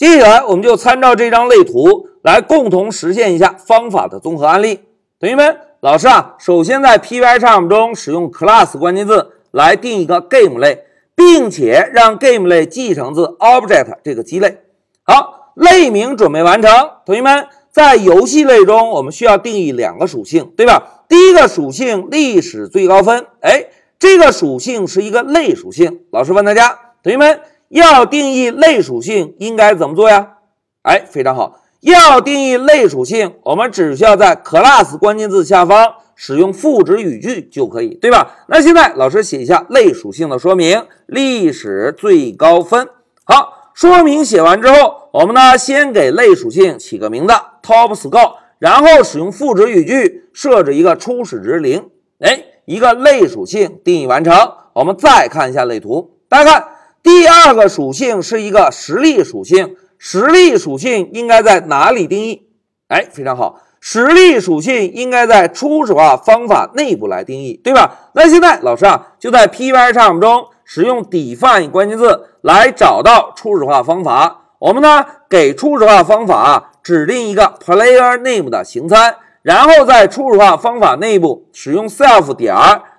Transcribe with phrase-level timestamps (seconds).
[0.00, 4.80] 接下来我们就参照这张类图来共同实现一下方法的综合案例。
[5.18, 10.84] 同学们，老师啊，首先在 Pycharm 中使用 class 关键字来定一个 game 类，
[11.14, 14.62] 并且让 game 类继承自 object 这个基类。
[15.02, 16.72] 好，类名准备完成。
[17.04, 21.04] 同学们，在游戏类中，我们需要定义两个属性，对吧？
[21.10, 23.66] 第一个属性历史最高分，哎，
[23.98, 26.00] 这个属性是一个类属性。
[26.10, 26.70] 老师问大家，
[27.02, 27.38] 同学们。
[27.70, 30.34] 要定义类属性应该怎么做呀？
[30.82, 31.60] 哎，非常好。
[31.80, 38.44] 要定义类属性，我们只需要在 class 关键字下方使用赋值语句就可以，对吧？
[38.48, 42.88] 那现在老师写一下类属性的说明：历史最高分。
[43.24, 51.88] 好，说明写完之后，我们呢先给类属性起个名字 top score，然后使用赋值语句设置一个初始值零。
[52.18, 54.34] 哎，一个类属性定义完成。
[54.74, 56.68] 我们再看一下类图，大家看。
[57.02, 62.46] 第二个属性是一个实例属性，实例属性应该在哪里定义？
[62.88, 68.10] 哎，非常好，实例属性应该在初始化方法内部来定义，对吧？
[68.14, 74.52] 那现在老师啊，就在 Pycharm 中使用 define 关键字来找到初始化方法。
[74.58, 82.54] 我们呢，给初始化方法指定一个 player name 的形参，然后在初始化方法内部使用 self 点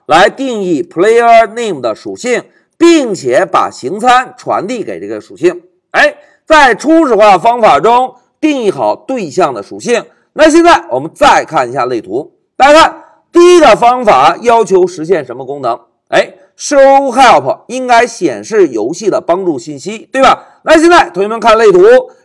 [0.08, 2.44] 来定义 player name 的属性。
[2.82, 6.16] 并且把行参传递给这个属性，哎，
[6.48, 10.04] 在初始化方法中定义好对象的属性。
[10.34, 15.80] 那现在我们再看一下类图，大家看第一个方法要求实现什么功能？
[16.08, 20.62] 哎，show help 应该显示游戏的帮助信息，对吧？
[20.64, 21.80] 那现在同学们看类图，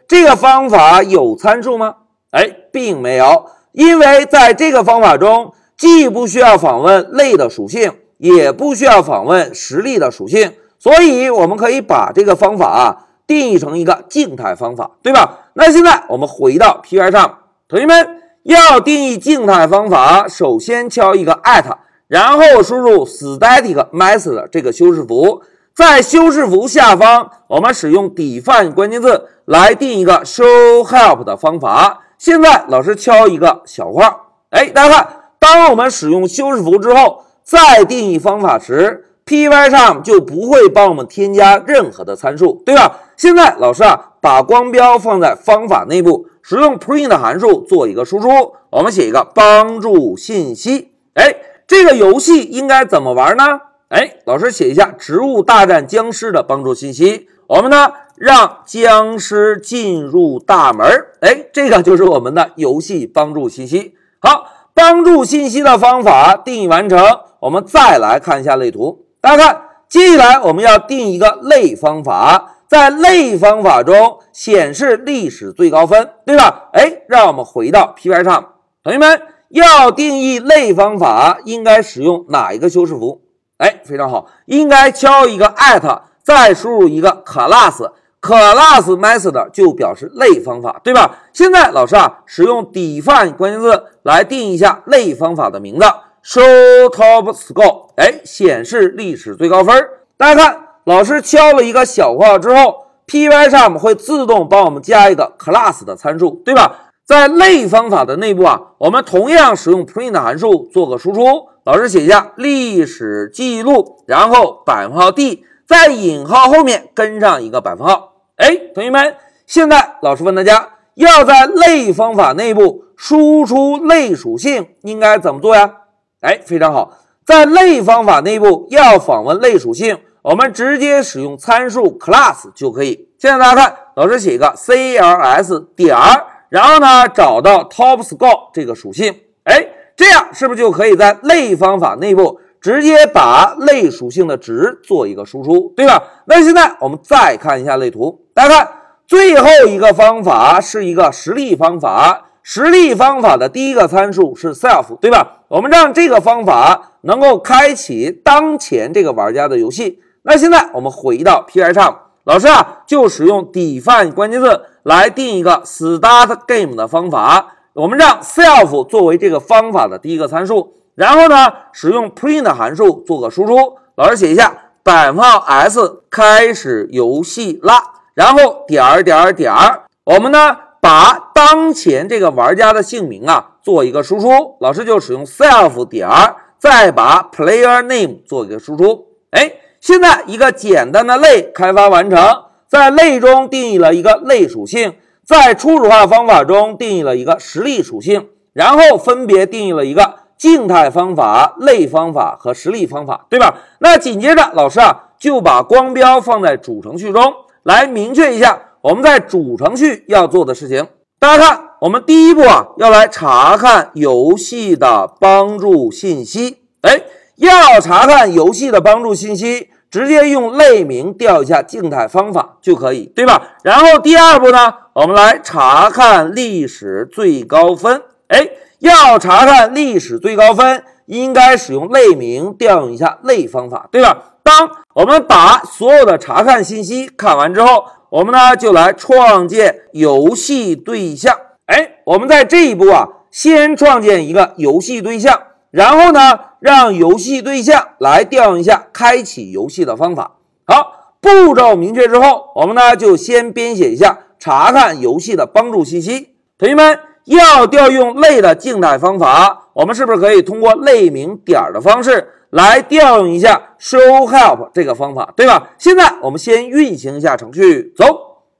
[0.09, 1.97] 这个方法有参数吗？
[2.31, 7.93] 哎，并没有，因为在这个方法中既不需要访问类的属性。
[8.19, 15.50] 也不需要访问实例的属性，所以我们可以把这个方法啊定义成一个静态方法，对吧？
[15.55, 21.64] 那现在我们回到 Py 上，同学们要定义静态方法，首先敲一个 at，
[22.08, 25.42] 然后输入 static method 这个修饰符，
[25.74, 32.05] 在修饰符下方，我们使用 define 关键字来定一个 show help 的方法。
[32.17, 34.20] 现在老师敲一个小框，
[34.51, 35.08] 哎，大家看，
[35.39, 37.24] 当我们使用修饰符之后。
[37.46, 42.98] 再定义方法时，Pycharm 就不会帮我们添加任何的参数，对吧？
[43.17, 48.29] 现在老师啊，把光标放在方法内部，使用 print 函数做一个输出。
[48.70, 50.90] 我们写一个帮助信息。
[51.14, 51.36] 哎，
[51.68, 53.61] 这个游戏应该怎么玩呢？
[53.90, 57.29] 哎，老师写一下《植物大战僵尸》的帮助信息。
[57.46, 60.85] 我们呢，让僵尸进入大门。
[61.20, 63.95] 哎，这个就是我们的游戏帮助信息。
[64.18, 66.98] 好，帮助信息的方法定义完成。
[67.46, 76.70] 我们再来看一下类图，大家看，接下来我们要定一个类方法，在类方法中显示历史最高分，对吧？
[76.73, 83.23] 哎，让我们回到 Py 上，同学们要定义类方法，应该使用哪一个修饰符？
[83.58, 91.18] 哎，非常好，应该敲一个 at，再输入一个 class，class method 就表示类方法，对吧？
[91.33, 95.86] 现在老师啊，使用 define 关键字来定一下类方法的名字。
[96.27, 99.89] Show top score，哎，显示历史最高分。
[100.17, 106.91] 大家看，老师敲了一个小括号之后，Pycharm 会自动帮我们加一个 class 的参数，对吧？
[107.05, 111.23] 在类方法的内部啊，我们同样使用 print 函数做个输出。
[111.63, 118.15] 老师写一下历史记录，然后百分号 d，在引号后面跟上一个百分号。
[118.35, 119.15] 哎，同学们，
[119.47, 125.73] 现在老师问大家，要在类方法内部输出类属性，应该怎么做呀？
[126.21, 133.09] 哎，非常好，在类方法内部要访问类属性，我们直接使用参数 class 就可以。
[133.19, 146.03] 现在大家看，老师写一个 cls 点儿，然后呢找到 top score 这个属性，哎，这样是不是就可以在类方法内部直接把类属性的值做一个输出，对吧？
[146.25, 148.73] 那现在我们再看一下类图，大家看
[149.06, 152.25] 最后一个方法是一个实例方法。
[152.49, 155.39] 实例方法的第一个参数是 self，对吧？
[155.49, 159.99] 我们让这个方法能够开启当前这个玩家的游戏。
[160.23, 167.57] 那现在我们回到 P I 上老师啊，就使用 define 关键字来定一个 start game 的方法。
[167.73, 173.77] 我们让 self 作为这个方法的第一个参数，然后呢，使用 print 函数做个输出。
[173.97, 177.83] 老师写一下百分号 s 开始游戏啦，
[178.15, 180.59] 然后点儿点儿点儿，我们呢？
[180.79, 189.09] 把当前这个玩家的姓名啊做一个输出，老师就使用 self 点儿，再把 player name 做一个输出。
[189.33, 192.19] 哎，现在一个简单的类开发完成，
[192.67, 194.94] 在类中定义了一个类属性，
[195.27, 203.59] 在初始化方法中定义了一个实例属性，然后分别定义了一个静态方法、类方法和实例方法，对吧？
[203.81, 210.87] 那紧接着老师啊就把光标放在主程序中来明确一下我们在主程序要做的事情。
[211.19, 217.03] 大家看，我们第一步啊要来查看游戏的帮助信息，哎，
[217.37, 219.71] 要查看游戏的帮助信息。
[219.89, 223.41] 直接用类名调一下静态方法就可以，对吧？
[223.63, 228.03] 然后第二步呢，我们来查看历史最高分。
[228.27, 228.49] 哎，
[228.81, 234.35] 要查看历史最高分，应该使用类名调用一下类方法，对吧？
[234.43, 241.37] 当我们把所有的查看信息看完之后，我们呢就来创建游戏对象。
[241.67, 245.43] 哎，我们在这一步啊，先创建一个游戏对象。
[245.73, 250.37] 然后呢，让游戏对象来调用一下开启游戏的方法。
[250.64, 256.31] 好，步骤明确之后，我们呢就先编写一下查看游戏的帮助信息。
[256.56, 265.70] 同学们要调用类的静态方法，我们是不是可以通过类名点的方式来调用一下 show help 这个方法，对吧？
[265.78, 268.05] 现在我们先运行一下程序，走。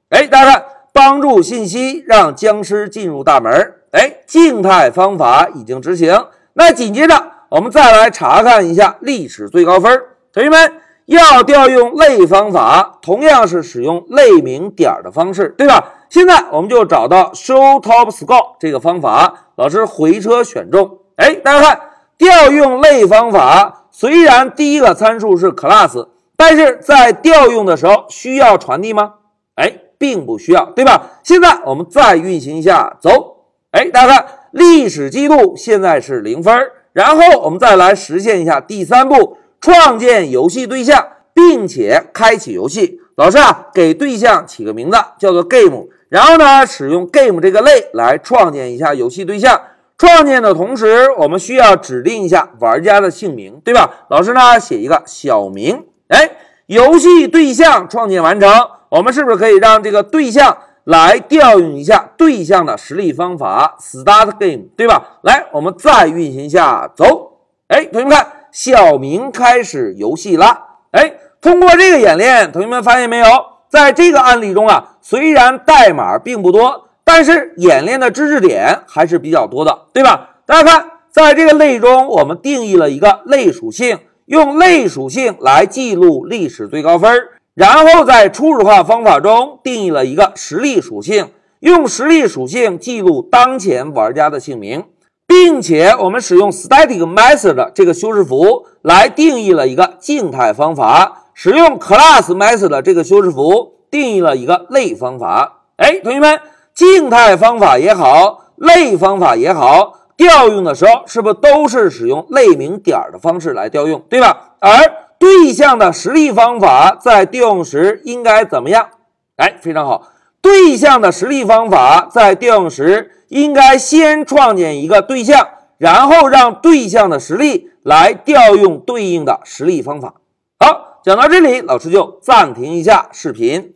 [0.09, 3.51] 哎，大家看，帮助信息让僵尸进入大门。
[3.91, 6.25] 哎，静态方法已经执行。
[6.53, 10.01] 那紧接着，我们再来查看一下历史最高分。
[10.33, 10.73] 同学们
[11.05, 15.93] 要调用类方法，同样是使用类名点的方式，对吧？
[16.09, 20.99] 现在我们就找到 show top score 这个方法，老师回车选中。
[21.17, 21.79] 哎，大家看，
[22.17, 29.15] 调用类方法，虽然第一个参数是 class，但是在调用的时候需要传递吗？
[29.55, 31.13] 哎，并不需要，对吧？
[31.23, 33.45] 现在我们再运行一下，走。
[33.71, 34.25] 哎，大家看。
[34.51, 36.55] 历史记录现在是零分，
[36.93, 41.03] 然后我们再来实现一下第三步，创建游戏对象，
[41.33, 43.01] 并且开启游戏。
[43.15, 49.59] 老师啊，给对象起个名字叫做 game，然后呢，使用 game 这个类来创建一下游戏对象。
[49.97, 54.05] 创建的同时，我们需要指定一下玩家的姓名，对吧？
[54.09, 55.85] 老师呢，写一个小明。
[56.09, 56.31] 哎，
[56.67, 58.49] 游戏对象创建完成，
[58.89, 60.57] 我们是不是可以让这个对象？
[60.83, 65.19] 来调用一下对象的实力方法，start game，对吧？
[65.21, 67.41] 来，我们再运行一下，走。
[67.67, 70.77] 哎，同学们看，小明开始游戏了。
[70.91, 73.27] 哎，通过这个演练，同学们发现没有？
[73.67, 80.41] 在这个案例中啊，虽然代码并不多，但是演练的知识点还是比较多的，对吧？
[80.45, 87.09] 大家看，在这个类中，我们定义了一个类属性，用类属性来记录历史最高分。
[87.53, 91.29] 然后在初始化方法中定义了一个实例属性，
[91.61, 94.83] 用实例属性记录当前玩家的姓名，
[95.25, 105.63] 并且我们使用 static method 这个修饰符来定义了一个静态方法，使用 class method 这个修饰符定义了一个类方法。
[105.77, 106.39] 哎，同学们，
[106.77, 114.53] 静态方法也好，类方法也好，调用的时候是不是都是使用类名点的方式来调用，对吧？
[114.59, 114.69] 而
[115.17, 118.89] 对象的实例方法在调用时应该怎么样？
[119.37, 120.09] 哎，非常好。
[120.39, 125.47] 对象的实例方法在调用时应该先创建一个对象，
[125.79, 130.13] 然后让对象的实例来调用对应的实例方法。
[130.59, 133.73] 好，讲到这里，老师就暂停一下视频。